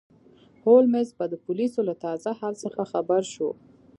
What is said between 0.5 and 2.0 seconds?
هولمز به د پولیسو له